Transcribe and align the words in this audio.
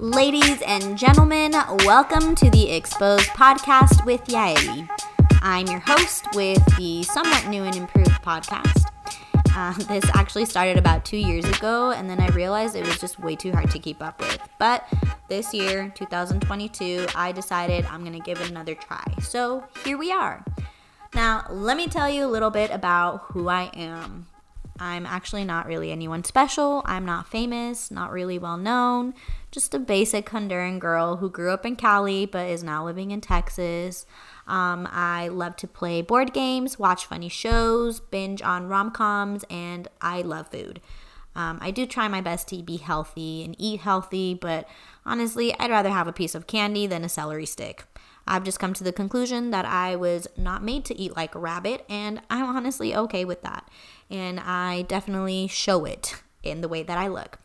Ladies 0.00 0.62
and 0.62 0.96
gentlemen, 0.96 1.52
welcome 1.84 2.34
to 2.34 2.48
the 2.48 2.70
Exposed 2.70 3.26
podcast 3.26 4.02
with 4.06 4.24
Yaelly. 4.24 4.88
I'm 5.42 5.66
your 5.66 5.80
host 5.80 6.24
with 6.34 6.64
the 6.78 7.02
somewhat 7.02 7.48
new 7.48 7.64
and 7.64 7.76
improved 7.76 8.22
podcast. 8.22 8.86
Uh, 9.54 9.74
this 9.92 10.10
actually 10.14 10.46
started 10.46 10.78
about 10.78 11.04
two 11.04 11.18
years 11.18 11.44
ago, 11.44 11.90
and 11.90 12.08
then 12.08 12.18
I 12.18 12.28
realized 12.28 12.76
it 12.76 12.86
was 12.86 12.98
just 12.98 13.20
way 13.20 13.36
too 13.36 13.52
hard 13.52 13.70
to 13.72 13.78
keep 13.78 14.00
up 14.00 14.18
with. 14.22 14.38
But 14.58 14.88
this 15.28 15.52
year, 15.52 15.92
2022, 15.94 17.08
I 17.14 17.32
decided 17.32 17.84
I'm 17.84 18.02
gonna 18.02 18.20
give 18.20 18.40
it 18.40 18.48
another 18.48 18.74
try. 18.74 19.04
So 19.20 19.64
here 19.84 19.98
we 19.98 20.10
are. 20.10 20.42
Now, 21.14 21.44
let 21.50 21.76
me 21.76 21.88
tell 21.88 22.08
you 22.08 22.24
a 22.24 22.30
little 22.30 22.50
bit 22.50 22.70
about 22.70 23.24
who 23.32 23.48
I 23.48 23.64
am. 23.74 24.28
I'm 24.80 25.04
actually 25.04 25.44
not 25.44 25.66
really 25.66 25.92
anyone 25.92 26.24
special. 26.24 26.82
I'm 26.86 27.04
not 27.04 27.28
famous, 27.28 27.90
not 27.90 28.10
really 28.10 28.38
well 28.38 28.56
known. 28.56 29.12
Just 29.50 29.74
a 29.74 29.78
basic 29.78 30.26
Honduran 30.30 30.78
girl 30.78 31.18
who 31.18 31.28
grew 31.28 31.50
up 31.50 31.66
in 31.66 31.76
Cali 31.76 32.24
but 32.24 32.48
is 32.48 32.64
now 32.64 32.84
living 32.84 33.10
in 33.10 33.20
Texas. 33.20 34.06
Um, 34.46 34.88
I 34.90 35.28
love 35.28 35.56
to 35.56 35.68
play 35.68 36.00
board 36.00 36.32
games, 36.32 36.78
watch 36.78 37.04
funny 37.04 37.28
shows, 37.28 38.00
binge 38.00 38.40
on 38.40 38.68
rom 38.68 38.90
coms, 38.90 39.44
and 39.50 39.86
I 40.00 40.22
love 40.22 40.48
food. 40.48 40.80
Um, 41.36 41.58
I 41.60 41.70
do 41.70 41.86
try 41.86 42.08
my 42.08 42.20
best 42.20 42.48
to 42.48 42.62
be 42.62 42.78
healthy 42.78 43.44
and 43.44 43.54
eat 43.58 43.80
healthy, 43.80 44.34
but 44.34 44.66
honestly, 45.04 45.54
I'd 45.58 45.70
rather 45.70 45.90
have 45.90 46.08
a 46.08 46.12
piece 46.12 46.34
of 46.34 46.46
candy 46.46 46.86
than 46.86 47.04
a 47.04 47.08
celery 47.08 47.46
stick. 47.46 47.84
I've 48.30 48.44
just 48.44 48.60
come 48.60 48.74
to 48.74 48.84
the 48.84 48.92
conclusion 48.92 49.50
that 49.50 49.64
I 49.64 49.96
was 49.96 50.28
not 50.36 50.62
made 50.62 50.84
to 50.84 50.96
eat 50.96 51.16
like 51.16 51.34
a 51.34 51.40
rabbit, 51.40 51.84
and 51.88 52.22
I'm 52.30 52.44
honestly 52.44 52.94
okay 52.94 53.24
with 53.24 53.42
that. 53.42 53.68
And 54.08 54.38
I 54.38 54.82
definitely 54.82 55.48
show 55.48 55.84
it 55.84 56.22
in 56.44 56.60
the 56.60 56.68
way 56.68 56.84
that 56.84 56.96
I 56.96 57.08
look. 57.08 57.40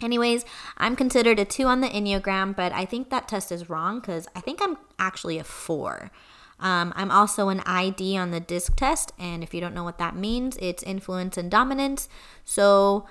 Anyways, 0.00 0.44
I'm 0.78 0.94
considered 0.94 1.40
a 1.40 1.44
two 1.44 1.64
on 1.64 1.80
the 1.80 1.88
Enneagram, 1.88 2.54
but 2.54 2.72
I 2.72 2.84
think 2.84 3.10
that 3.10 3.26
test 3.26 3.50
is 3.50 3.68
wrong 3.68 3.98
because 3.98 4.28
I 4.34 4.40
think 4.40 4.60
I'm 4.62 4.78
actually 4.96 5.38
a 5.38 5.44
four. 5.44 6.12
Um, 6.60 6.92
I'm 6.94 7.10
also 7.10 7.48
an 7.48 7.60
ID 7.66 8.16
on 8.16 8.30
the 8.30 8.38
DISC 8.38 8.76
test, 8.76 9.12
and 9.18 9.42
if 9.42 9.52
you 9.52 9.60
don't 9.60 9.74
know 9.74 9.84
what 9.84 9.98
that 9.98 10.14
means, 10.14 10.56
it's 10.58 10.84
influence 10.84 11.36
and 11.36 11.50
dominance. 11.50 12.08
So 12.44 13.06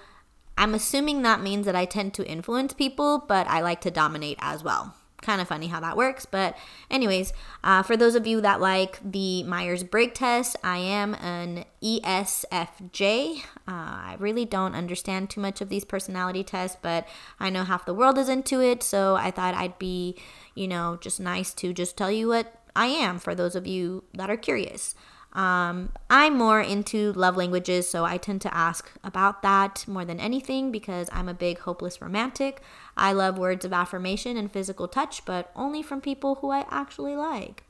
I'm 0.58 0.73
assuming 0.73 1.23
that 1.23 1.41
means 1.41 1.66
that 1.66 1.75
I 1.75 1.83
tend 1.83 2.14
to 2.14 2.25
influence 2.25 2.73
people, 2.73 3.19
but 3.27 3.47
I 3.47 3.59
like 3.59 3.81
to 3.81 3.91
dominate 3.91 4.38
as 4.39 4.64
well 4.64 4.95
kind 5.22 5.41
of 5.41 5.47
funny 5.47 5.67
how 5.67 5.80
that 5.80 5.97
works. 5.97 6.25
But, 6.25 6.58
anyways, 6.89 7.33
uh, 7.64 7.83
for 7.83 7.95
those 7.95 8.16
of 8.16 8.27
you 8.27 8.41
that 8.41 8.59
like 8.59 9.00
the 9.03 9.44
Myers 9.44 9.83
Briggs 9.83 10.17
test, 10.17 10.55
I 10.64 10.77
am 10.77 11.14
an 11.16 11.66
ESFJ. 11.81 13.44
Uh, 13.67 13.72
I 13.72 14.16
really 14.19 14.45
don't 14.45 14.75
understand 14.75 15.30
too 15.30 15.42
much 15.42 15.61
of 15.61 15.69
these 15.69 15.86
personality 15.86 16.44
tests, 16.44 16.77
but 16.81 17.08
I 17.39 17.49
know 17.49 17.64
half 17.64 17.86
the 17.86 17.94
world 17.94 18.17
is 18.17 18.30
into 18.30 18.61
it. 18.61 18.83
So 18.83 19.16
I 19.16 19.31
thought 19.31 19.53
I'd 19.53 19.80
be, 19.80 20.17
you 20.55 20.67
know, 20.67 20.97
just 20.99 21.19
nice 21.19 21.53
to 21.55 21.73
just 21.73 21.97
tell 21.97 22.11
you 22.11 22.27
what 22.27 22.53
I 22.75 22.88
am 22.88 23.19
for 23.19 23.36
those 23.36 23.55
of 23.55 23.67
you 23.67 24.03
that 24.14 24.30
are 24.30 24.38
curious. 24.38 24.95
Um, 25.33 25.91
I'm 26.09 26.37
more 26.37 26.59
into 26.59 27.13
love 27.13 27.37
languages, 27.37 27.89
so 27.89 28.03
I 28.03 28.17
tend 28.17 28.41
to 28.41 28.53
ask 28.53 28.91
about 29.03 29.41
that 29.43 29.85
more 29.87 30.03
than 30.03 30.19
anything 30.19 30.71
because 30.71 31.09
I'm 31.11 31.29
a 31.29 31.33
big 31.33 31.59
hopeless 31.59 32.01
romantic. 32.01 32.61
I 32.97 33.13
love 33.13 33.37
words 33.37 33.63
of 33.63 33.71
affirmation 33.71 34.35
and 34.35 34.52
physical 34.52 34.87
touch, 34.87 35.23
but 35.25 35.52
only 35.55 35.81
from 35.81 36.02
people 36.02 36.35
who 36.35 36.52
I 36.52 36.65
actually 36.69 37.15
like. 37.15 37.63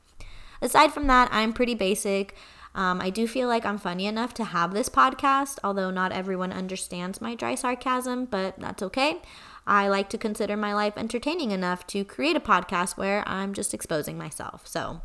Aside 0.60 0.92
from 0.92 1.06
that, 1.06 1.28
I'm 1.32 1.52
pretty 1.52 1.74
basic. 1.74 2.34
Um, 2.74 3.00
I 3.00 3.10
do 3.10 3.26
feel 3.26 3.48
like 3.48 3.66
I'm 3.66 3.78
funny 3.78 4.06
enough 4.06 4.32
to 4.34 4.44
have 4.44 4.72
this 4.72 4.88
podcast, 4.88 5.58
although 5.62 5.90
not 5.90 6.12
everyone 6.12 6.52
understands 6.52 7.20
my 7.20 7.34
dry 7.34 7.54
sarcasm, 7.54 8.24
but 8.24 8.58
that's 8.58 8.82
okay. 8.82 9.20
I 9.66 9.88
like 9.88 10.08
to 10.10 10.18
consider 10.18 10.56
my 10.56 10.74
life 10.74 10.94
entertaining 10.96 11.50
enough 11.50 11.86
to 11.88 12.04
create 12.04 12.36
a 12.36 12.40
podcast 12.40 12.96
where 12.96 13.22
I'm 13.28 13.52
just 13.52 13.74
exposing 13.74 14.18
myself. 14.18 14.66
So, 14.66 15.02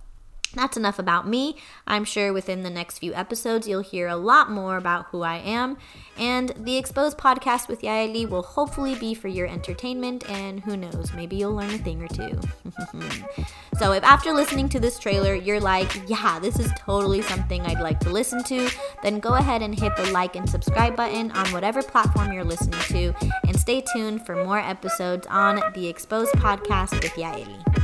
that's 0.53 0.78
enough 0.78 0.97
about 0.97 1.28
me. 1.28 1.56
I'm 1.85 2.03
sure 2.03 2.31
within 2.31 2.63
the 2.63 2.69
next 2.69 3.00
few 3.00 3.13
episodes, 3.13 3.68
you'll 3.68 3.81
hear 3.81 4.08
a 4.08 4.16
lot 4.16 4.50
more 4.50 4.78
about 4.78 5.08
who 5.08 5.22
I 5.22 5.38
am. 5.38 5.78
And 6.18 6.53
the 6.58 6.78
Exposed 6.78 7.18
podcast 7.18 7.68
with 7.68 7.81
Yaelly 7.81 8.28
will 8.28 8.41
hopefully 8.41 8.96
be 8.96 9.13
for 9.13 9.28
your 9.28 9.47
entertainment, 9.47 10.28
and 10.30 10.62
who 10.62 10.75
knows, 10.75 11.12
maybe 11.13 11.35
you'll 11.35 11.53
learn 11.53 11.74
a 11.74 11.78
thing 11.78 12.02
or 12.02 12.08
two. 12.08 12.40
so, 13.78 13.91
if 13.91 14.03
after 14.03 14.34
listening 14.34 14.69
to 14.69 14.80
this 14.80 14.97
trailer, 14.97 15.35
you're 15.35 15.59
like, 15.59 16.02
yeah, 16.08 16.40
this 16.40 16.59
is 16.59 16.72
totally 16.78 17.22
something 17.22 17.62
I'd 17.62 17.81
like 17.81 18.00
to 18.02 18.09
listen 18.09 18.44
to, 18.46 18.69
then 19.03 19.19
go 19.19 19.35
ahead 19.35 19.62
and 19.62 19.78
hit 19.78 19.96
the 19.96 20.09
like 20.12 20.35
and 20.35 20.50
subscribe 20.50 20.96
button 20.96 21.31
on 21.31 21.47
whatever 21.47 21.84
platform 21.84 22.31
you're 22.34 22.44
listening 22.44 22.79
to, 22.79 23.14
and 23.47 23.59
stay 23.59 23.81
tuned 23.94 24.25
for 24.25 24.44
more 24.44 24.59
episodes 24.59 25.28
on 25.28 25.62
the 25.75 25.88
Exposed 25.88 26.34
podcast 26.34 26.94
with 27.03 27.14
Yaelly. 27.14 27.77